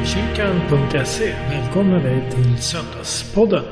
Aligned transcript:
Pingstkyrkan.se 0.00 1.32
välkomnar 1.32 2.00
dig 2.00 2.30
till 2.30 2.62
Söndagspodden. 2.62 3.64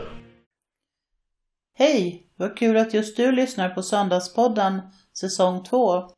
Hej! 1.75 2.27
Vad 2.37 2.57
kul 2.57 2.77
att 2.77 2.95
just 2.95 3.17
du 3.17 3.33
lyssnar 3.33 3.69
på 3.69 3.83
Söndagspodden 3.83 4.81
säsong 5.19 5.65
2. 5.65 6.11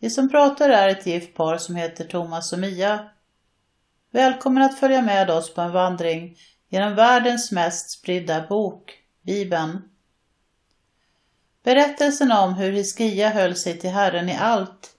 Vi 0.00 0.10
som 0.10 0.30
pratar 0.30 0.68
är 0.68 0.88
ett 0.88 1.06
gift 1.06 1.34
par 1.34 1.58
som 1.58 1.76
heter 1.76 2.04
Thomas 2.04 2.52
och 2.52 2.58
Mia. 2.58 3.08
Välkommen 4.10 4.62
att 4.62 4.78
följa 4.78 5.02
med 5.02 5.30
oss 5.30 5.54
på 5.54 5.60
en 5.60 5.72
vandring 5.72 6.36
genom 6.68 6.94
världens 6.94 7.52
mest 7.52 7.90
spridda 7.90 8.46
bok, 8.48 8.92
Bibeln. 9.22 9.82
Berättelsen 11.62 12.32
om 12.32 12.54
hur 12.54 12.72
Hiskia 12.72 13.28
höll 13.28 13.54
sig 13.54 13.78
till 13.78 13.90
Herren 13.90 14.28
i 14.28 14.36
allt 14.36 14.90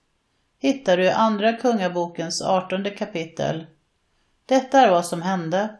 hittar 0.58 0.96
du 0.96 1.04
i 1.04 1.10
Andra 1.10 1.52
Kungabokens 1.52 2.42
artonde 2.42 2.90
kapitel. 2.90 3.66
Detta 4.46 4.80
är 4.80 4.90
vad 4.90 5.06
som 5.06 5.22
hände. 5.22 5.76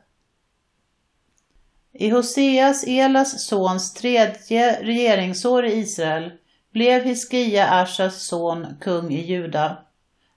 I 1.93 2.11
Hoseas, 2.11 2.84
Elas 2.87 3.47
sons 3.47 3.95
tredje 3.95 4.83
regeringsår 4.83 5.66
i 5.66 5.73
Israel 5.73 6.33
blev 6.73 7.05
Hiskia 7.05 7.66
Ashas 7.66 8.23
son 8.23 8.66
kung 8.80 9.12
i 9.12 9.27
Juda. 9.27 9.79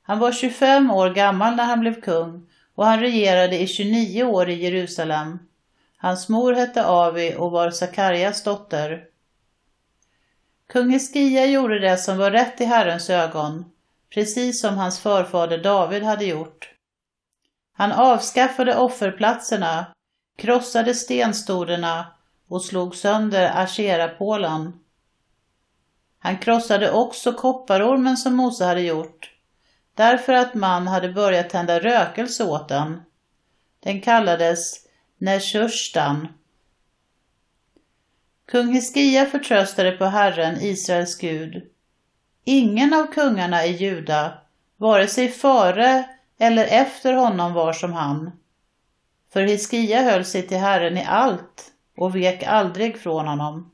Han 0.02 0.20
var 0.20 0.32
25 0.32 0.92
år 0.92 1.10
gammal 1.10 1.56
när 1.56 1.64
han 1.64 1.80
blev 1.80 2.02
kung 2.02 2.50
och 2.76 2.86
han 2.86 3.00
regerade 3.00 3.60
i 3.60 3.68
29 3.68 4.24
år 4.24 4.50
i 4.50 4.64
Jerusalem. 4.64 5.40
Hans 5.98 6.30
mor 6.30 6.54
hette 6.54 6.86
Avi 6.86 7.36
och 7.38 7.52
var 7.52 7.72
Sakarias 7.72 8.44
dotter. 8.44 9.06
Kung 10.68 10.90
Hiskia 10.90 11.46
gjorde 11.46 11.80
det 11.80 11.98
som 11.98 12.18
var 12.18 12.32
rätt 12.32 12.62
i 12.62 12.66
Herrens 12.66 13.10
ögon, 13.10 13.66
precis 14.14 14.62
som 14.62 14.78
hans 14.78 15.00
förfader 15.00 15.58
David 15.58 16.04
hade 16.04 16.26
gjort. 16.26 16.79
Han 17.80 17.92
avskaffade 17.92 18.78
offerplatserna, 18.78 19.86
krossade 20.38 20.94
stenstoderna 20.94 22.08
och 22.48 22.64
slog 22.64 22.96
sönder 22.96 23.52
Asherapålen. 23.56 24.80
Han 26.20 26.38
krossade 26.38 26.92
också 26.92 27.34
kopparormen 27.34 28.18
som 28.18 28.36
Mose 28.36 28.66
hade 28.66 28.82
gjort, 28.82 29.32
därför 29.94 30.34
att 30.34 30.54
man 30.54 30.88
hade 30.88 31.14
börjat 31.14 31.50
tända 31.50 31.80
rökelse 31.80 32.44
åt 32.44 32.70
den. 32.70 33.02
Den 33.80 34.02
kallades 34.02 34.74
Neshurstan. 35.18 36.28
Kung 38.48 38.74
Hiskia 38.74 39.26
förtröstade 39.26 39.92
på 39.92 40.06
Herren, 40.06 40.62
Israels 40.62 41.18
Gud. 41.18 41.64
Ingen 42.44 42.94
av 42.94 43.06
kungarna 43.06 43.66
i 43.66 43.72
Juda, 43.72 44.38
vare 44.78 45.08
sig 45.08 45.30
före 45.30 46.19
eller 46.40 46.66
efter 46.66 47.14
honom 47.14 47.54
var 47.54 47.74
som 47.74 47.94
han. 47.94 48.32
För 49.34 49.42
Hiskia 49.42 50.02
höll 50.02 50.26
sig 50.26 50.48
till 50.48 50.58
Herren 50.58 50.98
i 50.98 51.06
allt 51.06 51.72
och 51.98 52.16
vek 52.16 52.44
aldrig 52.44 53.00
från 53.00 53.28
honom. 53.28 53.72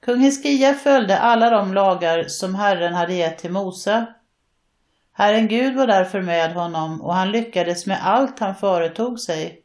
Kung 0.00 0.20
Hiskia 0.20 0.74
följde 0.74 1.18
alla 1.18 1.50
de 1.50 1.74
lagar 1.74 2.24
som 2.28 2.54
Herren 2.54 2.94
hade 2.94 3.14
gett 3.14 3.38
till 3.38 3.50
Mose. 3.52 4.06
Herren 5.12 5.48
Gud 5.48 5.76
var 5.76 5.86
därför 5.86 6.20
med 6.20 6.54
honom 6.54 7.02
och 7.02 7.14
han 7.14 7.30
lyckades 7.32 7.86
med 7.86 8.06
allt 8.06 8.38
han 8.38 8.54
företog 8.54 9.20
sig. 9.20 9.62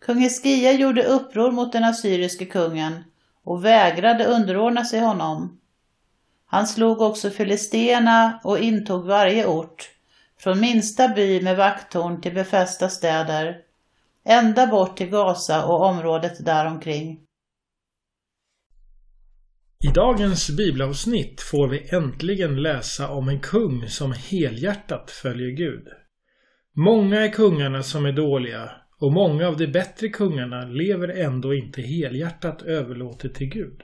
Kung 0.00 0.18
Hiskia 0.18 0.72
gjorde 0.72 1.04
uppror 1.04 1.50
mot 1.50 1.72
den 1.72 1.84
assyriske 1.84 2.46
kungen 2.46 3.04
och 3.44 3.64
vägrade 3.64 4.24
underordna 4.24 4.84
sig 4.84 5.00
honom. 5.00 5.58
Han 6.52 6.66
slog 6.66 7.00
också 7.00 7.30
filisterna 7.30 8.40
och 8.44 8.58
intog 8.58 9.06
varje 9.06 9.46
ort, 9.46 9.90
från 10.38 10.60
minsta 10.60 11.08
by 11.08 11.42
med 11.42 11.56
vakttorn 11.56 12.20
till 12.20 12.34
befästa 12.34 12.88
städer, 12.88 13.56
ända 14.24 14.66
bort 14.66 14.96
till 14.96 15.10
Gaza 15.10 15.64
och 15.64 15.80
området 15.80 16.44
däromkring. 16.44 17.20
I 19.84 19.88
dagens 19.94 20.50
bibelavsnitt 20.50 21.40
får 21.40 21.68
vi 21.68 21.88
äntligen 21.88 22.62
läsa 22.62 23.08
om 23.08 23.28
en 23.28 23.40
kung 23.40 23.88
som 23.88 24.14
helhjärtat 24.30 25.10
följer 25.10 25.50
Gud. 25.50 25.88
Många 26.76 27.20
är 27.20 27.28
kungarna 27.28 27.82
som 27.82 28.06
är 28.06 28.12
dåliga 28.12 28.70
och 29.00 29.12
många 29.12 29.48
av 29.48 29.56
de 29.56 29.66
bättre 29.66 30.08
kungarna 30.08 30.64
lever 30.64 31.08
ändå 31.08 31.54
inte 31.54 31.82
helhjärtat 31.82 32.62
överlåtet 32.62 33.34
till 33.34 33.48
Gud. 33.48 33.82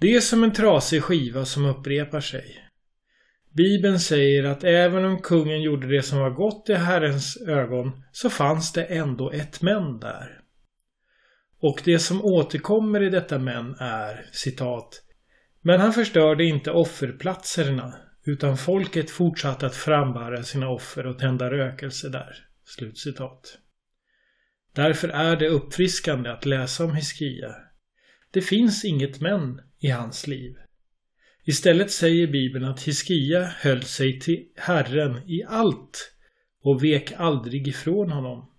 Det 0.00 0.14
är 0.14 0.20
som 0.20 0.44
en 0.44 0.52
trasig 0.52 1.02
skiva 1.02 1.44
som 1.44 1.64
upprepar 1.64 2.20
sig. 2.20 2.68
Bibeln 3.56 4.00
säger 4.00 4.44
att 4.44 4.64
även 4.64 5.04
om 5.04 5.22
kungen 5.22 5.62
gjorde 5.62 5.96
det 5.96 6.02
som 6.02 6.18
var 6.18 6.30
gott 6.30 6.68
i 6.68 6.74
Herrens 6.74 7.36
ögon 7.46 8.02
så 8.12 8.30
fanns 8.30 8.72
det 8.72 8.84
ändå 8.84 9.30
ett 9.30 9.62
men 9.62 10.00
där. 10.00 10.40
Och 11.60 11.82
det 11.84 11.98
som 11.98 12.24
återkommer 12.24 13.02
i 13.02 13.10
detta 13.10 13.38
men 13.38 13.74
är 13.78 14.26
citat 14.32 15.02
Men 15.60 15.80
han 15.80 15.92
förstörde 15.92 16.44
inte 16.44 16.70
offerplatserna 16.70 17.94
utan 18.26 18.56
folket 18.56 19.10
fortsatte 19.10 19.66
att 19.66 19.74
frambära 19.74 20.42
sina 20.42 20.68
offer 20.68 21.06
och 21.06 21.18
tända 21.18 21.50
rökelse 21.50 22.08
där. 22.08 22.34
Slutcitat. 22.64 23.58
Därför 24.74 25.08
är 25.08 25.36
det 25.36 25.48
uppfriskande 25.48 26.30
att 26.30 26.46
läsa 26.46 26.84
om 26.84 26.94
Hiskia. 26.94 27.54
Det 28.30 28.42
finns 28.42 28.84
inget 28.84 29.20
men 29.20 29.60
i 29.78 29.88
hans 29.88 30.26
liv. 30.26 30.56
Istället 31.44 31.90
säger 31.90 32.26
Bibeln 32.26 32.64
att 32.64 32.82
Hiskia 32.82 33.44
höll 33.44 33.82
sig 33.82 34.20
till 34.20 34.46
Herren 34.56 35.16
i 35.26 35.44
allt 35.48 36.12
och 36.62 36.84
vek 36.84 37.12
aldrig 37.16 37.68
ifrån 37.68 38.10
honom. 38.10 38.50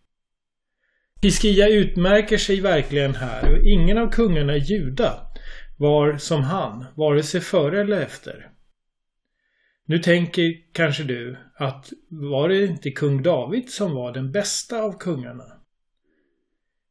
Hiskia 1.22 1.70
utmärker 1.70 2.38
sig 2.38 2.62
verkligen 2.62 3.16
här 3.16 3.52
och 3.52 3.66
ingen 3.66 3.98
av 3.98 4.12
kungarna 4.12 4.56
i 4.56 4.60
Juda 4.60 5.28
var 5.78 6.18
som 6.18 6.44
han, 6.44 6.86
vare 6.96 7.24
sig 7.24 7.42
före 7.42 7.82
eller 7.82 8.02
efter. 8.02 8.52
Nu 9.86 10.00
tänker 10.00 10.74
kanske 10.74 11.04
du 11.04 11.38
att 11.56 11.90
var 12.10 12.50
det 12.50 12.66
inte 12.66 12.92
kung 12.92 13.24
David 13.24 13.70
som 13.70 13.94
var 13.94 14.14
den 14.14 14.32
bästa 14.32 14.82
av 14.82 14.98
kungarna? 14.98 15.46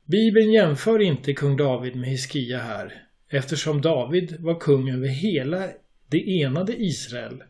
Bibeln 0.05 0.53
jämför 0.53 0.99
inte 0.99 1.33
kung 1.33 1.57
David 1.57 1.97
med 1.97 2.09
Hiskia 2.09 2.59
här 2.59 3.08
eftersom 3.31 3.81
David 3.81 4.37
var 4.41 4.61
kung 4.61 4.91
över 4.91 5.09
hela 5.09 5.69
det 6.11 6.43
enade 6.43 6.77
Israel 6.77 7.43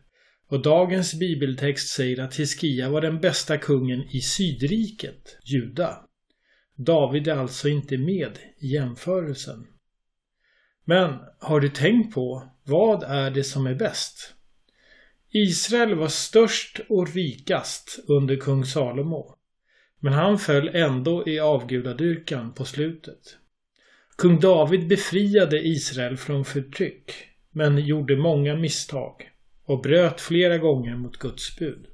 och 0.49 0.61
dagens 0.61 1.13
bibeltext 1.13 1.87
säger 1.87 2.19
att 2.19 2.35
Hiskia 2.35 2.89
var 2.89 3.01
den 3.01 3.19
bästa 3.19 3.57
kungen 3.57 4.03
i 4.11 4.21
Sydriket, 4.21 5.37
Juda. 5.43 6.05
David 6.75 7.27
är 7.27 7.35
alltså 7.35 7.69
inte 7.69 7.97
med 7.97 8.39
i 8.59 8.67
jämförelsen. 8.67 9.67
Men 10.85 11.13
har 11.39 11.59
du 11.59 11.69
tänkt 11.69 12.13
på 12.13 12.49
vad 12.63 13.03
är 13.03 13.31
det 13.31 13.43
som 13.43 13.67
är 13.67 13.75
bäst? 13.75 14.33
Israel 15.31 15.95
var 15.95 16.07
störst 16.07 16.79
och 16.89 17.13
rikast 17.13 17.99
under 18.07 18.35
kung 18.35 18.65
Salomo. 18.65 19.35
Men 19.99 20.13
han 20.13 20.39
föll 20.39 20.67
ändå 20.67 21.27
i 21.27 21.39
avgudadyrkan 21.39 22.53
på 22.53 22.65
slutet. 22.65 23.37
Kung 24.19 24.39
David 24.39 24.87
befriade 24.87 25.67
Israel 25.67 26.17
från 26.17 26.45
förtryck 26.45 27.11
men 27.51 27.77
gjorde 27.77 28.17
många 28.17 28.55
misstag 28.55 29.13
och 29.65 29.81
bröt 29.81 30.21
flera 30.21 30.57
gånger 30.57 30.95
mot 30.95 31.17
Guds 31.17 31.59
bud. 31.59 31.85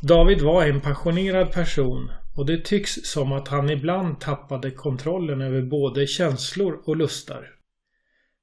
David 0.00 0.40
var 0.40 0.66
en 0.66 0.80
passionerad 0.80 1.52
person 1.52 2.10
och 2.36 2.46
det 2.46 2.64
tycks 2.64 2.94
som 3.02 3.32
att 3.32 3.48
han 3.48 3.70
ibland 3.70 4.20
tappade 4.20 4.70
kontrollen 4.70 5.40
över 5.40 5.62
både 5.62 6.06
känslor 6.06 6.82
och 6.84 6.96
lustar. 6.96 7.50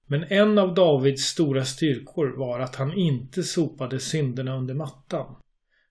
Men 0.08 0.24
en 0.24 0.58
av 0.58 0.74
Davids 0.74 1.24
stora 1.24 1.66
styrkor 1.66 2.38
var 2.38 2.60
att 2.60 2.76
han 2.76 2.94
inte 2.94 3.44
sopade 3.44 4.00
synderna 4.00 4.58
under 4.58 4.74
mattan. 4.74 5.36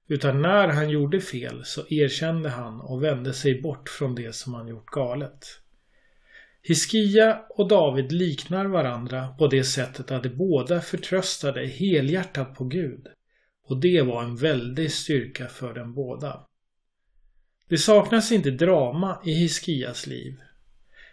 Utan 0.08 0.42
när 0.42 0.68
han 0.68 0.90
gjorde 0.90 1.20
fel 1.20 1.64
så 1.64 1.80
erkände 1.88 2.48
han 2.48 2.80
och 2.80 3.02
vände 3.02 3.32
sig 3.32 3.62
bort 3.62 3.88
från 3.88 4.14
det 4.14 4.34
som 4.34 4.54
han 4.54 4.68
gjort 4.68 4.90
galet. 4.90 5.60
Hiskia 6.66 7.40
och 7.50 7.68
David 7.68 8.12
liknar 8.12 8.66
varandra 8.66 9.28
på 9.28 9.46
det 9.46 9.64
sättet 9.64 10.10
att 10.10 10.22
de 10.22 10.28
båda 10.28 10.80
förtröstade 10.80 11.66
helhjärtat 11.66 12.54
på 12.54 12.64
Gud. 12.64 13.06
Och 13.68 13.80
det 13.80 14.02
var 14.02 14.22
en 14.22 14.36
väldig 14.36 14.92
styrka 14.92 15.46
för 15.46 15.74
dem 15.74 15.94
båda. 15.94 16.46
Det 17.68 17.78
saknas 17.78 18.32
inte 18.32 18.50
drama 18.50 19.20
i 19.24 19.32
Hiskias 19.32 20.06
liv. 20.06 20.36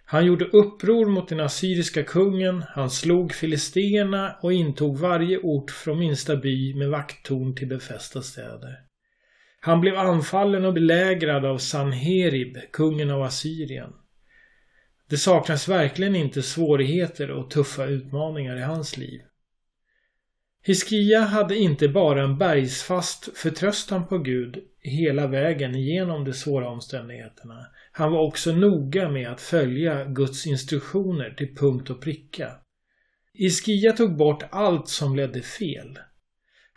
Han 0.06 0.26
gjorde 0.26 0.46
uppror 0.46 1.06
mot 1.06 1.30
den 1.30 1.40
assyriska 1.40 2.04
kungen, 2.04 2.64
han 2.68 2.90
slog 2.90 3.34
filisterna 3.34 4.36
och 4.42 4.54
intog 4.54 4.98
varje 4.98 5.38
ort 5.38 5.72
från 5.72 6.00
minsta 6.00 6.36
by 6.36 6.76
med 6.76 6.90
vakttorn 6.90 7.56
till 7.56 7.68
befästa 7.68 8.22
städer. 8.22 8.76
Han 9.60 9.82
blev 9.82 9.96
anfallen 9.96 10.66
och 10.66 10.74
belägrad 10.74 11.46
av 11.46 11.58
Sanherib, 11.58 12.58
kungen 12.72 13.12
av 13.12 13.22
Assyrien. 13.22 13.94
Det 15.12 15.18
saknas 15.18 15.68
verkligen 15.68 16.16
inte 16.16 16.42
svårigheter 16.42 17.32
och 17.32 17.50
tuffa 17.50 17.86
utmaningar 17.86 18.58
i 18.58 18.62
hans 18.62 18.98
liv. 18.98 19.22
Hiskia 20.64 21.20
hade 21.20 21.58
inte 21.58 21.88
bara 21.88 22.24
en 22.24 22.38
bergsfast 22.38 23.38
förtröstan 23.38 24.08
på 24.08 24.18
Gud 24.18 24.58
hela 24.80 25.28
vägen 25.28 25.76
igenom 25.76 26.26
de 26.26 26.34
svåra 26.34 26.70
omständigheterna. 26.70 27.66
Han 27.92 28.12
var 28.12 28.28
också 28.28 28.52
noga 28.52 29.10
med 29.10 29.32
att 29.32 29.42
följa 29.42 30.06
Guds 30.06 30.48
instruktioner 30.48 31.32
till 31.38 31.56
punkt 31.56 31.90
och 31.90 32.02
pricka. 32.02 32.52
Hiskia 33.34 33.92
tog 33.92 34.18
bort 34.18 34.44
allt 34.52 34.88
som 34.88 35.16
ledde 35.16 35.42
fel. 35.42 36.00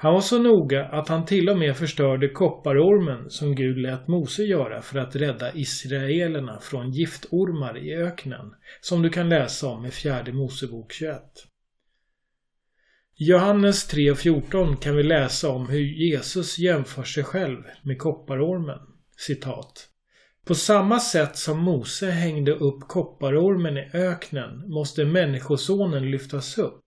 Han 0.04 0.14
var 0.14 0.20
så 0.20 0.38
noga 0.38 0.84
att 0.84 1.08
han 1.08 1.24
till 1.24 1.48
och 1.48 1.58
med 1.58 1.76
förstörde 1.76 2.28
kopparormen 2.28 3.30
som 3.30 3.54
Gud 3.54 3.78
lät 3.78 4.08
Mose 4.08 4.42
göra 4.42 4.82
för 4.82 4.98
att 4.98 5.16
rädda 5.16 5.54
israelerna 5.54 6.60
från 6.60 6.90
giftormar 6.90 7.78
i 7.78 7.94
öknen, 7.94 8.54
som 8.80 9.02
du 9.02 9.10
kan 9.10 9.28
läsa 9.28 9.68
om 9.68 9.86
i 9.86 9.90
fjärde 9.90 10.32
Mosebok 10.32 10.92
21. 10.92 11.22
I 13.18 13.24
Johannes 13.24 13.94
3.14 13.94 14.76
kan 14.76 14.96
vi 14.96 15.02
läsa 15.02 15.50
om 15.50 15.68
hur 15.68 16.08
Jesus 16.08 16.58
jämför 16.58 17.02
sig 17.02 17.24
själv 17.24 17.62
med 17.82 17.98
kopparormen. 17.98 18.80
Citat. 19.16 19.88
På 20.46 20.54
samma 20.54 21.00
sätt 21.00 21.36
som 21.36 21.58
Mose 21.58 22.10
hängde 22.10 22.52
upp 22.52 22.80
kopparormen 22.88 23.76
i 23.76 23.90
öknen 23.94 24.68
måste 24.68 25.04
Människosonen 25.04 26.10
lyftas 26.10 26.58
upp 26.58 26.83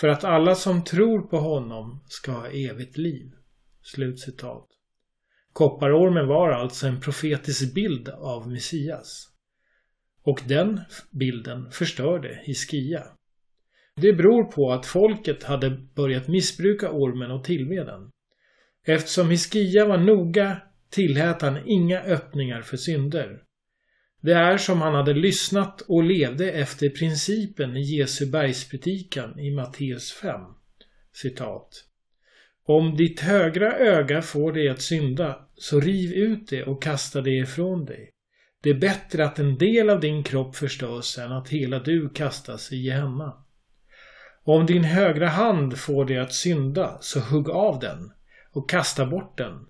för 0.00 0.08
att 0.08 0.24
alla 0.24 0.54
som 0.54 0.84
tror 0.84 1.20
på 1.20 1.38
honom 1.38 2.04
ska 2.06 2.32
ha 2.32 2.48
evigt 2.48 2.98
liv. 2.98 3.32
Slutcitat. 3.82 4.68
Kopparormen 5.52 6.26
var 6.26 6.50
alltså 6.50 6.86
en 6.86 7.00
profetisk 7.00 7.74
bild 7.74 8.08
av 8.08 8.48
Messias. 8.48 9.28
Och 10.22 10.42
den 10.48 10.80
bilden 11.10 11.70
förstörde 11.70 12.40
Hiskia. 12.42 13.04
Det 13.96 14.12
beror 14.12 14.44
på 14.44 14.72
att 14.72 14.86
folket 14.86 15.42
hade 15.42 15.70
börjat 15.70 16.28
missbruka 16.28 16.90
ormen 16.90 17.30
och 17.30 17.44
tillbe 17.44 17.84
den. 17.84 18.10
Eftersom 18.86 19.30
Hiskia 19.30 19.86
var 19.86 19.98
noga 19.98 20.62
tillät 20.90 21.42
han 21.42 21.58
inga 21.66 22.00
öppningar 22.00 22.62
för 22.62 22.76
synder. 22.76 23.42
Det 24.20 24.32
är 24.32 24.58
som 24.58 24.80
han 24.80 24.94
hade 24.94 25.14
lyssnat 25.14 25.80
och 25.80 26.02
levde 26.02 26.52
efter 26.52 26.88
principen 26.88 27.76
i 27.76 27.80
Jesu 27.80 28.26
bergspredikan 28.26 29.38
i 29.38 29.50
Matteus 29.50 30.12
5. 30.12 30.40
Citat. 31.12 31.84
Om 32.64 32.96
ditt 32.96 33.20
högra 33.20 33.72
öga 33.72 34.22
får 34.22 34.52
dig 34.52 34.68
att 34.68 34.82
synda, 34.82 35.48
så 35.54 35.80
riv 35.80 36.12
ut 36.12 36.48
det 36.48 36.64
och 36.64 36.82
kasta 36.82 37.20
det 37.20 37.38
ifrån 37.38 37.84
dig. 37.84 38.10
Det 38.62 38.70
är 38.70 38.74
bättre 38.74 39.24
att 39.24 39.38
en 39.38 39.58
del 39.58 39.90
av 39.90 40.00
din 40.00 40.22
kropp 40.22 40.56
förstörs 40.56 41.18
än 41.18 41.32
att 41.32 41.48
hela 41.48 41.78
du 41.78 42.08
kastas 42.08 42.72
i 42.72 42.76
Gehenna. 42.76 43.44
Om 44.44 44.66
din 44.66 44.84
högra 44.84 45.28
hand 45.28 45.78
får 45.78 46.04
dig 46.04 46.18
att 46.18 46.32
synda, 46.32 46.98
så 47.00 47.20
hugg 47.20 47.50
av 47.50 47.78
den 47.78 48.12
och 48.52 48.70
kasta 48.70 49.06
bort 49.06 49.38
den. 49.38 49.66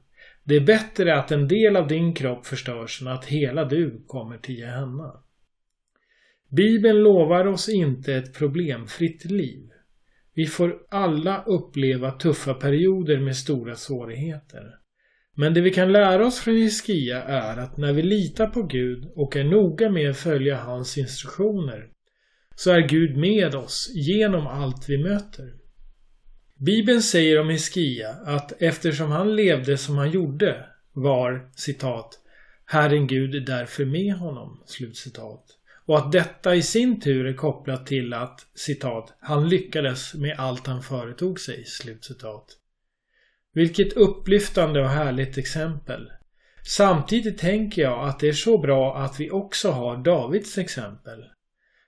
Det 0.51 0.57
är 0.57 0.61
bättre 0.61 1.19
att 1.19 1.31
en 1.31 1.49
del 1.49 1.77
av 1.77 1.89
din 1.89 2.15
kropp 2.15 2.47
förstörs 2.47 3.03
än 3.03 3.09
att 3.09 3.25
hela 3.25 3.65
du 3.65 4.05
kommer 4.07 4.39
till 4.39 4.59
Gehenna. 4.59 5.13
Bibeln 6.49 7.03
lovar 7.03 7.47
oss 7.47 7.69
inte 7.69 8.15
ett 8.15 8.35
problemfritt 8.35 9.25
liv. 9.25 9.71
Vi 10.35 10.47
får 10.47 10.75
alla 10.91 11.45
uppleva 11.47 12.11
tuffa 12.11 12.55
perioder 12.55 13.21
med 13.21 13.37
stora 13.37 13.75
svårigheter. 13.75 14.75
Men 15.37 15.55
det 15.55 15.61
vi 15.61 15.71
kan 15.71 15.93
lära 15.93 16.27
oss 16.27 16.41
från 16.41 16.55
Hiskia 16.55 17.23
är 17.23 17.57
att 17.57 17.77
när 17.77 17.93
vi 17.93 18.03
litar 18.03 18.47
på 18.47 18.63
Gud 18.63 19.11
och 19.15 19.37
är 19.37 19.45
noga 19.45 19.91
med 19.91 20.11
att 20.11 20.17
följa 20.17 20.57
hans 20.57 20.99
instruktioner 20.99 21.89
så 22.55 22.71
är 22.71 22.89
Gud 22.89 23.17
med 23.17 23.55
oss 23.55 23.93
genom 23.95 24.47
allt 24.47 24.89
vi 24.89 24.99
möter. 24.99 25.60
Bibeln 26.61 27.03
säger 27.03 27.41
om 27.41 27.49
Hiskia 27.49 28.11
att 28.11 28.53
eftersom 28.63 29.11
han 29.11 29.37
levde 29.37 29.79
som 29.79 29.97
han 29.97 30.11
gjorde 30.11 30.67
var 30.93 31.51
citat 31.55 32.19
Herren 32.65 33.07
Gud 33.07 33.47
därför 33.47 33.85
med 33.85 34.15
honom. 34.15 34.63
Slutcitat. 34.67 35.45
Och 35.87 35.99
att 35.99 36.13
detta 36.13 36.55
i 36.55 36.63
sin 36.63 37.01
tur 37.01 37.27
är 37.27 37.35
kopplat 37.35 37.87
till 37.87 38.13
att 38.15 38.47
citat 38.55 39.15
Han 39.21 39.49
lyckades 39.49 40.15
med 40.15 40.39
allt 40.39 40.67
han 40.67 40.83
företog 40.83 41.41
sig. 41.41 41.65
Slutcitat. 41.65 42.47
Vilket 43.53 43.93
upplyftande 43.93 44.81
och 44.81 44.89
härligt 44.89 45.39
exempel. 45.39 46.13
Samtidigt 46.67 47.39
tänker 47.39 47.83
jag 47.83 48.09
att 48.09 48.21
det 48.21 48.29
är 48.29 48.33
så 48.33 48.59
bra 48.59 48.97
att 48.97 49.21
vi 49.21 49.31
också 49.31 49.71
har 49.71 49.97
Davids 49.97 50.59
exempel. 50.59 51.25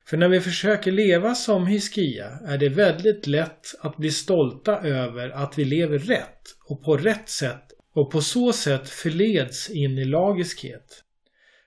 För 0.05 0.17
när 0.17 0.29
vi 0.29 0.41
försöker 0.41 0.93
leva 0.93 1.35
som 1.35 1.67
Hiskia 1.67 2.39
är 2.47 2.59
det 2.59 2.69
väldigt 2.69 3.27
lätt 3.27 3.75
att 3.81 3.97
bli 3.97 4.11
stolta 4.11 4.81
över 4.81 5.31
att 5.31 5.59
vi 5.59 5.65
lever 5.65 5.99
rätt 5.99 6.57
och 6.69 6.85
på 6.85 6.97
rätt 6.97 7.29
sätt 7.29 7.73
och 7.95 8.11
på 8.11 8.21
så 8.21 8.53
sätt 8.53 8.89
förleds 8.89 9.71
in 9.71 9.99
i 9.99 10.05
lagiskhet. 10.05 11.05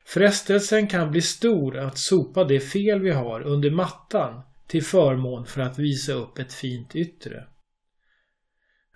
Frestelsen 0.05 0.87
kan 0.87 1.11
bli 1.11 1.21
stor 1.21 1.77
att 1.77 1.97
sopa 1.97 2.43
det 2.43 2.59
fel 2.59 2.99
vi 2.99 3.11
har 3.11 3.41
under 3.41 3.69
mattan 3.69 4.41
till 4.67 4.83
förmån 4.83 5.45
för 5.45 5.61
att 5.61 5.79
visa 5.79 6.13
upp 6.13 6.39
ett 6.39 6.53
fint 6.53 6.95
yttre. 6.95 7.43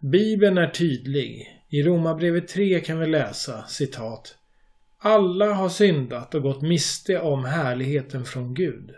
Bibeln 0.01 0.57
är 0.57 0.69
tydlig. 0.69 1.56
I 1.69 1.83
Romarbrevet 1.83 2.47
3 2.47 2.80
kan 2.80 3.00
vi 3.00 3.07
läsa 3.07 3.68
citat 3.68 4.35
Alla 4.97 5.53
har 5.53 5.69
syndat 5.69 6.35
och 6.35 6.42
gått 6.42 6.62
miste 6.62 7.19
om 7.19 7.45
härligheten 7.45 8.25
från 8.25 8.53
Gud 8.53 8.92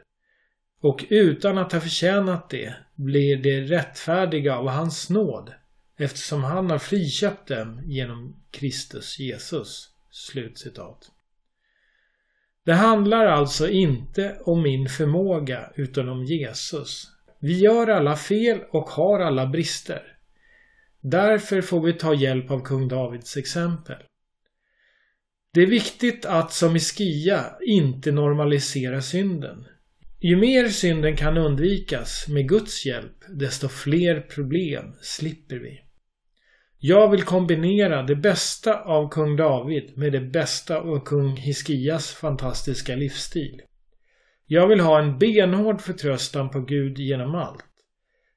och 0.82 1.06
utan 1.10 1.58
att 1.58 1.72
ha 1.72 1.80
förtjänat 1.80 2.50
det 2.50 2.76
blir 2.96 3.38
det 3.38 3.62
rättfärdiga 3.62 4.58
av 4.58 4.68
hans 4.68 5.10
nåd 5.10 5.54
eftersom 5.98 6.44
han 6.44 6.72
har 6.72 6.78
friköpt 6.78 7.48
dem 7.48 7.82
genom 7.86 8.44
Kristus 8.52 9.20
Jesus. 9.20 9.88
Slutcitat. 10.12 11.12
Det 12.66 12.74
handlar 12.74 13.26
alltså 13.26 13.70
inte 13.70 14.38
om 14.44 14.62
min 14.62 14.90
förmåga 14.90 15.72
utan 15.76 16.10
om 16.10 16.26
Jesus. 16.26 17.08
Vi 17.40 17.60
gör 17.60 17.88
alla 17.88 18.16
fel 18.16 18.60
och 18.72 18.90
har 18.90 19.20
alla 19.20 19.48
brister. 19.48 20.18
Därför 21.02 21.62
får 21.62 21.82
vi 21.82 21.94
ta 21.94 22.14
hjälp 22.14 22.52
av 22.52 22.60
kung 22.60 22.88
Davids 22.88 23.38
exempel. 23.38 23.98
Det 25.54 25.62
är 25.62 25.68
viktigt 25.68 26.26
att 26.26 26.54
som 26.54 26.76
i 26.76 26.80
Skia 26.80 27.58
inte 27.62 28.12
normalisera 28.12 29.02
synden 29.02 29.66
ju 30.22 30.36
mer 30.36 30.68
synden 30.68 31.16
kan 31.16 31.38
undvikas 31.38 32.28
med 32.28 32.50
Guds 32.50 32.86
hjälp, 32.86 33.16
desto 33.30 33.68
fler 33.68 34.22
problem 34.22 34.94
slipper 35.02 35.56
vi. 35.56 35.82
Jag 36.80 37.10
vill 37.10 37.24
kombinera 37.24 38.04
det 38.04 38.16
bästa 38.16 38.82
av 38.82 39.10
kung 39.10 39.36
David 39.36 39.98
med 39.98 40.12
det 40.12 40.22
bästa 40.22 40.78
av 40.78 41.00
kung 41.06 41.36
Hiskias 41.36 42.14
fantastiska 42.14 42.96
livsstil. 42.96 43.62
Jag 44.46 44.68
vill 44.68 44.80
ha 44.80 45.00
en 45.00 45.20
benhård 45.20 45.82
förtröstan 45.82 46.50
på 46.50 46.60
Gud 46.60 47.00
genom 47.00 47.36
allt. 47.36 47.66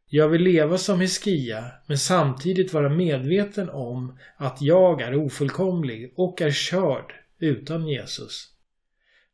Jag 0.07 0.29
vill 0.29 0.43
leva 0.43 0.79
som 0.79 1.01
Hiskia 1.01 1.65
men 1.87 1.99
samtidigt 1.99 2.73
vara 2.73 2.89
medveten 2.89 3.71
om 3.71 4.19
att 4.37 4.63
jag 4.63 5.01
är 5.01 5.15
ofullkomlig 5.15 6.15
och 6.17 6.43
är 6.43 6.51
körd 6.51 7.13
utan 7.41 7.89
Jesus. 7.89 8.54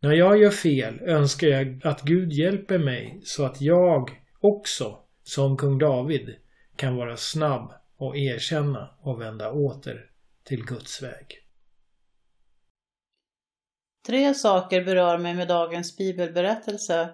När 0.02 0.12
jag 0.12 0.38
gör 0.38 0.50
fel 0.50 1.00
önskar 1.00 1.48
jag 1.48 1.80
att 1.84 2.02
Gud 2.02 2.32
hjälper 2.32 2.78
mig 2.78 3.20
så 3.24 3.44
att 3.44 3.60
jag 3.60 4.10
också, 4.40 4.98
som 5.22 5.56
kung 5.56 5.78
David, 5.78 6.36
kan 6.76 6.96
vara 6.96 7.16
snabb 7.16 7.72
och 7.96 8.16
erkänna 8.16 8.90
och 9.02 9.20
vända 9.20 9.52
åter 9.52 10.10
till 10.44 10.64
Guds 10.64 11.02
väg. 11.02 11.26
Tre 14.06 14.34
saker 14.34 14.84
berör 14.84 15.18
mig 15.18 15.34
med 15.34 15.48
dagens 15.48 15.96
bibelberättelse. 15.96 17.10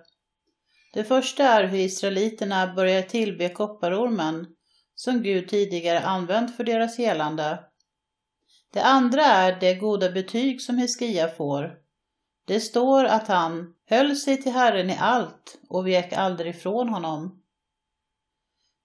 Det 0.95 1.05
första 1.05 1.45
är 1.45 1.65
hur 1.65 1.79
israeliterna 1.79 2.75
börjar 2.75 3.03
tillbe 3.03 3.49
kopparormen 3.49 4.47
som 4.95 5.23
Gud 5.23 5.49
tidigare 5.49 6.01
använt 6.01 6.57
för 6.57 6.65
deras 6.65 6.99
helande. 6.99 7.65
Det 8.73 8.83
andra 8.83 9.23
är 9.23 9.61
det 9.61 9.75
goda 9.75 10.11
betyg 10.11 10.63
som 10.63 10.79
Hiskia 10.79 11.29
får 11.29 11.86
det 12.47 12.61
står 12.61 13.05
att 13.05 13.29
han 13.29 13.75
höll 13.89 14.17
sig 14.17 14.43
till 14.43 14.53
Herren 14.53 14.91
i 14.91 14.97
allt 15.01 15.59
och 15.69 15.87
vek 15.87 16.13
aldrig 16.13 16.55
ifrån 16.55 16.89
honom. 16.89 17.43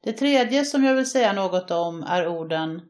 Det 0.03 0.13
tredje 0.13 0.65
som 0.65 0.83
jag 0.83 0.95
vill 0.95 1.09
säga 1.09 1.33
något 1.33 1.71
om 1.71 2.03
är 2.03 2.27
orden 2.27 2.81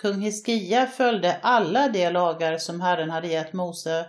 Kung 0.00 0.20
Hiskia 0.20 0.86
följde 0.86 1.36
alla 1.42 1.88
de 1.88 2.10
lagar 2.10 2.58
som 2.58 2.80
Herren 2.80 3.10
hade 3.10 3.28
gett 3.28 3.52
Mose. 3.52 4.06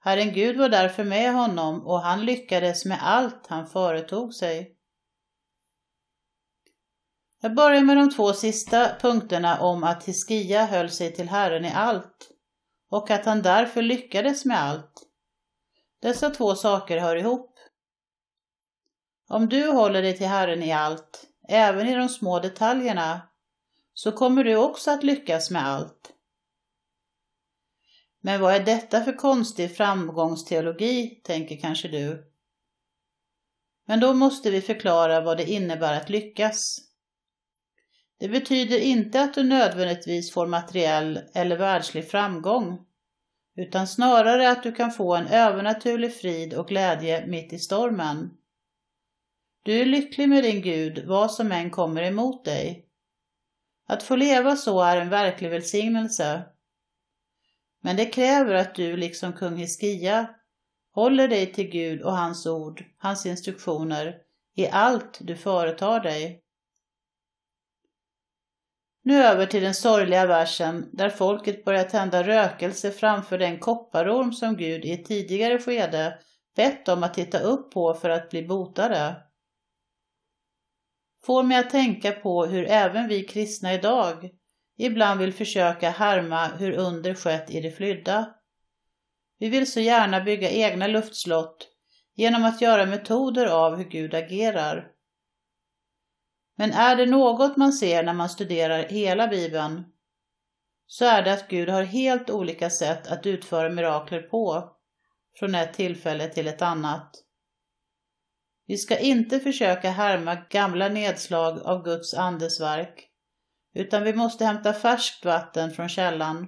Herren 0.00 0.32
Gud 0.32 0.56
var 0.56 0.68
därför 0.68 1.04
med 1.04 1.34
honom 1.34 1.86
och 1.86 2.00
han 2.00 2.24
lyckades 2.24 2.84
med 2.84 2.98
allt 3.02 3.46
han 3.46 3.66
företog 3.66 4.34
sig. 4.34 4.74
Jag 7.40 7.54
börjar 7.54 7.82
med 7.82 7.96
de 7.96 8.10
två 8.10 8.32
sista 8.32 8.90
punkterna 9.00 9.60
om 9.60 9.84
att 9.84 10.04
Hiskia 10.04 10.64
höll 10.64 10.90
sig 10.90 11.12
till 11.12 11.28
Herren 11.28 11.64
i 11.64 11.72
allt 11.74 12.30
och 12.90 13.10
att 13.10 13.24
han 13.24 13.42
därför 13.42 13.82
lyckades 13.82 14.44
med 14.44 14.62
allt. 14.62 15.02
Dessa 16.00 16.30
två 16.30 16.54
saker 16.54 16.98
hör 16.98 17.16
ihop. 17.16 17.58
Om 19.28 19.48
du 19.48 19.70
håller 19.70 20.02
dig 20.02 20.16
till 20.16 20.26
Herren 20.26 20.62
i 20.62 20.72
allt 20.72 21.24
även 21.48 21.88
i 21.88 21.94
de 21.94 22.08
små 22.08 22.40
detaljerna, 22.40 23.20
så 23.94 24.12
kommer 24.12 24.44
du 24.44 24.56
också 24.56 24.90
att 24.90 25.04
lyckas 25.04 25.50
med 25.50 25.66
allt. 25.66 26.12
Men 28.20 28.40
vad 28.40 28.54
är 28.54 28.64
detta 28.64 29.04
för 29.04 29.12
konstig 29.12 29.76
framgångsteologi, 29.76 31.20
tänker 31.24 31.56
kanske 31.56 31.88
du. 31.88 32.32
Men 33.86 34.00
då 34.00 34.14
måste 34.14 34.50
vi 34.50 34.60
förklara 34.60 35.20
vad 35.20 35.36
det 35.36 35.50
innebär 35.50 35.96
att 35.96 36.10
lyckas. 36.10 36.87
Det 38.18 38.28
betyder 38.28 38.78
inte 38.78 39.20
att 39.20 39.34
du 39.34 39.42
nödvändigtvis 39.42 40.32
får 40.32 40.46
materiell 40.46 41.20
eller 41.34 41.56
världslig 41.56 42.10
framgång, 42.10 42.78
utan 43.56 43.86
snarare 43.86 44.50
att 44.50 44.62
du 44.62 44.72
kan 44.72 44.90
få 44.90 45.14
en 45.14 45.26
övernaturlig 45.26 46.14
frid 46.14 46.54
och 46.54 46.68
glädje 46.68 47.26
mitt 47.26 47.52
i 47.52 47.58
stormen. 47.58 48.30
Du 49.62 49.80
är 49.80 49.86
lycklig 49.86 50.28
med 50.28 50.44
din 50.44 50.62
Gud 50.62 51.04
vad 51.06 51.32
som 51.32 51.52
än 51.52 51.70
kommer 51.70 52.02
emot 52.02 52.44
dig. 52.44 52.84
Att 53.86 54.02
få 54.02 54.16
leva 54.16 54.56
så 54.56 54.80
är 54.80 54.96
en 54.96 55.08
verklig 55.08 55.50
välsignelse. 55.50 56.42
Men 57.82 57.96
det 57.96 58.06
kräver 58.06 58.54
att 58.54 58.74
du, 58.74 58.96
liksom 58.96 59.32
kung 59.32 59.56
Hiskia, 59.56 60.26
håller 60.94 61.28
dig 61.28 61.52
till 61.52 61.68
Gud 61.68 62.02
och 62.02 62.16
hans 62.16 62.46
ord, 62.46 62.84
hans 62.98 63.26
instruktioner, 63.26 64.16
i 64.54 64.68
allt 64.68 65.18
du 65.20 65.36
företar 65.36 66.00
dig. 66.00 66.42
Nu 69.08 69.24
över 69.24 69.46
till 69.46 69.62
den 69.62 69.74
sorgliga 69.74 70.26
versen 70.26 70.90
där 70.92 71.10
folket 71.10 71.64
börjar 71.64 71.84
tända 71.84 72.22
rökelse 72.22 72.90
framför 72.90 73.38
den 73.38 73.58
kopparorm 73.58 74.32
som 74.32 74.56
Gud 74.56 74.84
i 74.84 74.92
ett 74.92 75.04
tidigare 75.04 75.58
skede 75.58 76.18
bett 76.56 76.86
dem 76.86 77.02
att 77.02 77.14
titta 77.14 77.38
upp 77.38 77.70
på 77.70 77.94
för 77.94 78.10
att 78.10 78.30
bli 78.30 78.42
botade. 78.42 79.16
Får 81.24 81.42
mig 81.42 81.58
att 81.58 81.70
tänka 81.70 82.12
på 82.12 82.46
hur 82.46 82.66
även 82.68 83.08
vi 83.08 83.24
kristna 83.24 83.74
idag 83.74 84.30
ibland 84.78 85.20
vill 85.20 85.32
försöka 85.32 85.90
härma 85.90 86.46
hur 86.46 86.72
under 86.72 87.14
skett 87.14 87.50
i 87.50 87.60
det 87.60 87.70
flydda. 87.70 88.34
Vi 89.38 89.48
vill 89.48 89.72
så 89.72 89.80
gärna 89.80 90.20
bygga 90.20 90.50
egna 90.50 90.86
luftslott 90.86 91.68
genom 92.14 92.44
att 92.44 92.60
göra 92.60 92.86
metoder 92.86 93.46
av 93.46 93.76
hur 93.76 93.84
Gud 93.84 94.14
agerar. 94.14 94.97
Men 96.58 96.72
är 96.72 96.96
det 96.96 97.06
något 97.06 97.56
man 97.56 97.72
ser 97.72 98.02
när 98.02 98.12
man 98.12 98.28
studerar 98.28 98.82
hela 98.82 99.28
Bibeln 99.28 99.84
så 100.86 101.04
är 101.04 101.22
det 101.22 101.32
att 101.32 101.48
Gud 101.48 101.68
har 101.68 101.82
helt 101.82 102.30
olika 102.30 102.70
sätt 102.70 103.06
att 103.06 103.26
utföra 103.26 103.70
mirakler 103.70 104.22
på 104.22 104.72
från 105.38 105.54
ett 105.54 105.74
tillfälle 105.74 106.28
till 106.28 106.48
ett 106.48 106.62
annat. 106.62 107.10
Vi 108.66 108.76
ska 108.76 108.98
inte 108.98 109.40
försöka 109.40 109.90
härma 109.90 110.34
gamla 110.50 110.88
nedslag 110.88 111.58
av 111.62 111.84
Guds 111.84 112.14
andes 112.14 112.60
verk, 112.60 113.08
utan 113.74 114.04
vi 114.04 114.14
måste 114.14 114.44
hämta 114.44 114.72
färskt 114.72 115.24
vatten 115.24 115.70
från 115.70 115.88
källan. 115.88 116.46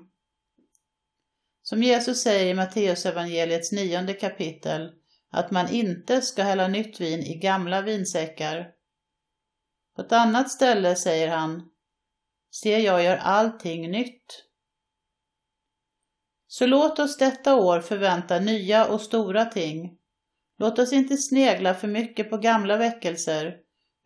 Som 1.62 1.82
Jesus 1.82 2.22
säger 2.22 2.46
i 2.46 2.54
Matteusevangeliets 2.54 3.72
nionde 3.72 4.12
kapitel, 4.12 4.90
att 5.30 5.50
man 5.50 5.68
inte 5.68 6.20
ska 6.20 6.42
hälla 6.42 6.68
nytt 6.68 7.00
vin 7.00 7.20
i 7.20 7.34
gamla 7.34 7.82
vinsäckar. 7.82 8.79
På 9.96 10.02
ett 10.02 10.12
annat 10.12 10.50
ställe 10.50 10.96
säger 10.96 11.28
han, 11.28 11.70
Se, 12.50 12.78
jag 12.78 13.04
gör 13.04 13.16
allting 13.16 13.90
nytt. 13.90 14.44
Så 16.46 16.66
låt 16.66 16.98
oss 16.98 17.16
detta 17.16 17.54
år 17.54 17.80
förvänta 17.80 18.38
nya 18.38 18.86
och 18.86 19.00
stora 19.00 19.44
ting. 19.44 19.98
Låt 20.58 20.78
oss 20.78 20.92
inte 20.92 21.16
snegla 21.16 21.74
för 21.74 21.88
mycket 21.88 22.30
på 22.30 22.36
gamla 22.36 22.76
väckelser, 22.76 23.56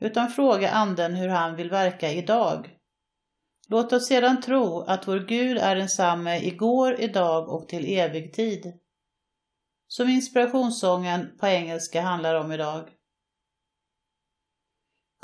utan 0.00 0.28
fråga 0.28 0.70
Anden 0.70 1.14
hur 1.14 1.28
han 1.28 1.56
vill 1.56 1.70
verka 1.70 2.12
idag. 2.12 2.78
Låt 3.68 3.92
oss 3.92 4.06
sedan 4.06 4.40
tro 4.40 4.80
att 4.80 5.08
vår 5.08 5.18
Gud 5.18 5.58
är 5.58 5.76
densamme 5.76 6.38
igår, 6.38 7.00
idag 7.00 7.48
och 7.48 7.68
till 7.68 7.98
evig 7.98 8.32
tid. 8.34 8.72
Som 9.86 10.08
inspirationssången 10.08 11.38
på 11.38 11.46
engelska 11.46 12.00
handlar 12.00 12.34
om 12.34 12.52
idag. 12.52 12.88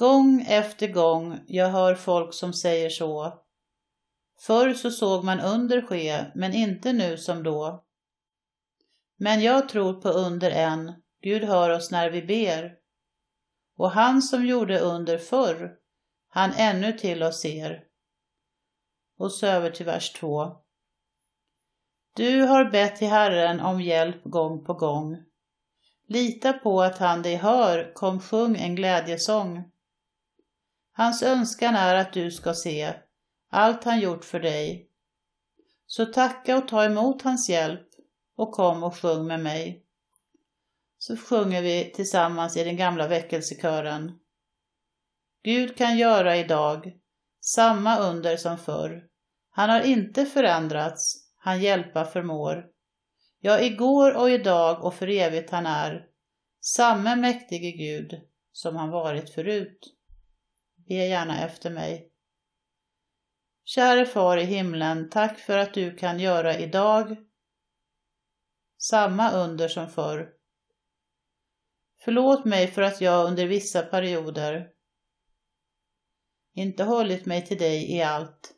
Gång 0.01 0.45
efter 0.49 0.89
gång 0.89 1.41
jag 1.47 1.69
hör 1.69 1.95
folk 1.95 2.35
som 2.35 2.53
säger 2.53 2.91
så. 2.91 3.39
Förr 4.39 4.75
så 4.75 4.91
såg 4.91 5.25
man 5.25 5.41
under 5.41 5.83
ske, 5.83 6.25
men 6.35 6.55
inte 6.55 6.93
nu 6.93 7.17
som 7.17 7.43
då. 7.43 7.85
Men 9.19 9.41
jag 9.41 9.69
tror 9.69 10.01
på 10.01 10.09
under 10.09 10.51
än, 10.51 10.93
Gud 11.23 11.45
hör 11.45 11.71
oss 11.71 11.91
när 11.91 12.11
vi 12.11 12.23
ber. 12.23 12.75
Och 13.77 13.91
han 13.91 14.23
som 14.23 14.47
gjorde 14.47 14.81
under 14.81 15.19
förr, 15.19 15.77
han 16.29 16.53
ännu 16.57 16.93
till 16.93 17.23
oss 17.23 17.41
ser. 17.41 17.85
Och 19.19 19.33
så 19.33 19.47
över 19.47 19.71
till 19.71 19.87
vers 19.87 20.13
2. 20.13 20.57
Du 22.17 22.43
har 22.43 22.71
bett 22.71 22.97
till 22.97 23.09
Herren 23.09 23.61
om 23.61 23.81
hjälp 23.81 24.25
gång 24.25 24.65
på 24.65 24.75
gång. 24.75 25.17
Lita 26.09 26.53
på 26.53 26.83
att 26.83 26.99
han 26.99 27.23
dig 27.23 27.37
hör, 27.37 27.93
kom 27.95 28.21
sjung 28.21 28.57
en 28.57 28.75
glädjesång. 28.77 29.70
Hans 31.01 31.23
önskan 31.23 31.75
är 31.75 31.95
att 31.95 32.13
du 32.13 32.31
ska 32.31 32.55
se 32.55 32.95
allt 33.51 33.85
han 33.85 34.01
gjort 34.01 34.25
för 34.25 34.41
dig. 34.41 34.89
Så 35.87 36.07
tacka 36.07 36.59
och 36.59 36.69
ta 36.69 36.85
emot 36.85 37.23
hans 37.23 37.49
hjälp 37.49 37.89
och 38.37 38.53
kom 38.53 38.83
och 38.83 38.97
sjung 38.97 39.27
med 39.27 39.41
mig. 39.41 39.85
Så 40.99 41.17
sjunger 41.17 41.63
vi 41.63 41.93
tillsammans 41.95 42.57
i 42.57 42.65
den 42.65 42.77
gamla 42.77 43.09
väckelsekören. 43.09 44.19
Gud 45.43 45.77
kan 45.77 45.99
göra 45.99 46.37
idag 46.37 46.93
samma 47.41 47.99
under 47.99 48.37
som 48.37 48.59
förr. 48.59 49.05
Han 49.51 49.71
har 49.71 49.81
inte 49.81 50.27
förändrats, 50.27 51.31
han 51.37 51.61
hjälpa 51.61 52.05
förmår. 52.05 52.67
Ja, 53.41 53.61
igår 53.61 54.17
och 54.17 54.31
idag 54.31 54.85
och 54.85 54.95
för 54.95 55.09
evigt 55.09 55.51
han 55.51 55.67
är, 55.67 56.07
samme 56.61 57.17
mäktige 57.17 57.71
Gud 57.71 58.21
som 58.53 58.77
han 58.77 58.91
varit 58.91 59.35
förut. 59.35 59.97
Be 60.91 60.95
gärna 60.95 61.45
efter 61.45 61.71
mig. 61.71 62.13
Käre 63.65 64.07
Far 64.07 64.37
i 64.37 64.45
himlen, 64.45 65.11
tack 65.11 65.39
för 65.39 65.59
att 65.59 65.75
du 65.75 65.97
kan 65.97 66.21
göra 66.21 66.59
idag 66.59 67.17
samma 68.79 69.33
under 69.33 69.69
som 69.69 69.89
förr. 69.89 70.33
Förlåt 72.05 72.45
mig 72.45 72.67
för 72.67 72.83
att 72.83 73.01
jag 73.01 73.27
under 73.27 73.47
vissa 73.47 73.83
perioder 73.83 74.71
inte 76.55 76.85
hållit 76.85 77.27
mig 77.27 77.47
till 77.47 77.59
dig 77.59 77.93
i 77.93 78.03
allt. 78.03 78.55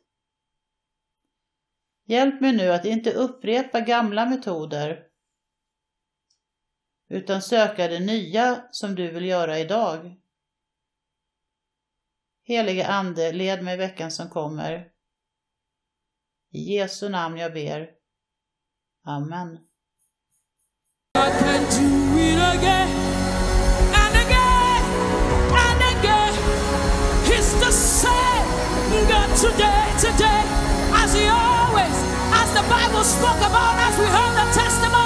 Hjälp 2.05 2.41
mig 2.41 2.53
nu 2.53 2.71
att 2.71 2.85
inte 2.85 3.13
upprepa 3.13 3.79
gamla 3.79 4.25
metoder 4.25 5.07
utan 7.09 7.41
söka 7.41 7.87
det 7.87 7.99
nya 7.99 8.67
som 8.71 8.95
du 8.95 9.11
vill 9.11 9.25
göra 9.25 9.59
idag. 9.59 10.22
Helige 12.45 12.87
Ande, 12.87 13.31
led 13.31 13.63
mig 13.63 13.77
veckan 13.77 14.11
som 14.11 14.29
kommer. 14.29 14.87
I 16.51 16.59
Jesu 16.59 17.09
namn 17.09 17.37
jag 17.37 17.53
ber. 17.53 17.89
Amen. 19.05 19.59
today, 29.43 29.85
today, 29.99 30.43
as 30.93 31.13
he 31.13 31.25
always, 31.25 31.97
as 32.31 32.49
the 32.53 32.63
Bible 32.69 33.03
spoke 33.03 33.41
about, 33.41 33.75
as 33.87 33.97
we 33.99 34.05
heard 34.05 34.35
the 34.39 34.53
testimony 34.53 35.02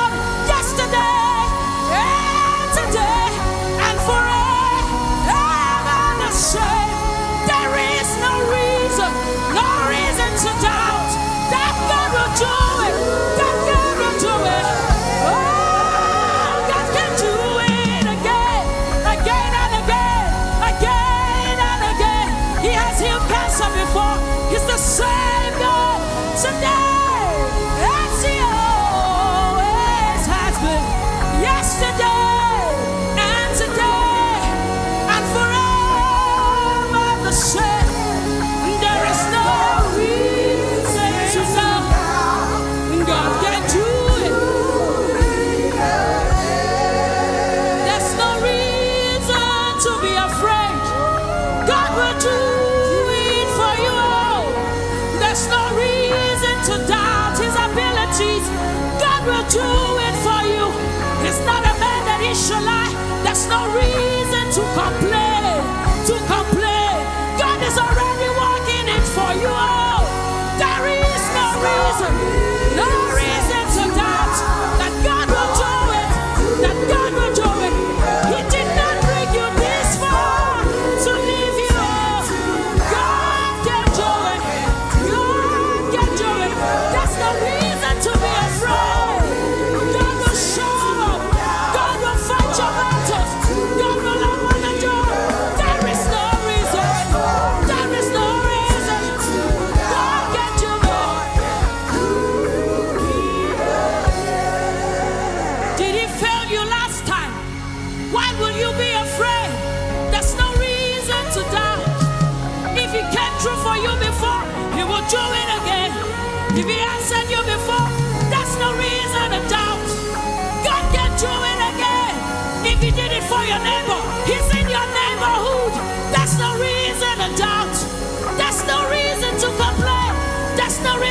Complain. 64.78 65.27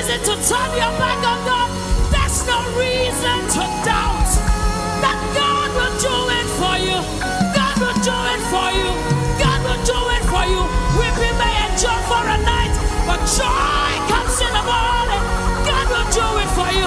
reason 0.06 0.22
to 0.22 0.48
turn 0.48 0.70
your 0.78 0.92
back 1.02 1.18
on 1.26 1.38
God. 1.42 1.70
There's 2.14 2.46
no 2.46 2.62
reason 2.78 3.38
to 3.58 3.62
doubt 3.82 4.30
that 5.02 5.18
God 5.34 5.68
will 5.74 5.96
do 5.98 6.16
it 6.30 6.46
for 6.62 6.76
you. 6.78 6.98
God 7.50 7.74
will 7.82 7.98
do 8.06 8.14
it 8.30 8.42
for 8.46 8.70
you. 8.70 8.86
God 9.42 9.58
will 9.66 9.82
do 9.82 9.98
it 10.14 10.22
for 10.30 10.46
you. 10.46 10.62
Weeping 10.94 11.36
may 11.42 11.54
endure 11.66 12.02
for 12.06 12.22
a 12.22 12.38
night, 12.38 12.70
but 13.02 13.18
joy 13.34 13.90
comes 14.06 14.38
in 14.38 14.52
the 14.54 14.62
morning. 14.62 15.22
God 15.66 15.86
will 15.90 16.08
do 16.14 16.26
it 16.38 16.50
for 16.54 16.70
you. 16.70 16.86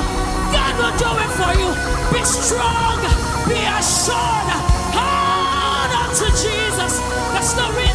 God 0.55 0.73
will 0.79 0.95
do 0.95 1.11
it 1.19 1.31
for 1.35 1.51
you. 1.59 1.69
Be 2.15 2.23
strong. 2.23 3.03
Be 3.51 3.59
assured. 3.67 4.47
Hold 4.95 5.91
on 5.91 6.09
to 6.23 6.27
Jesus. 6.39 7.03
There's 7.35 7.55
no 7.57 7.67
reason. 7.75 7.88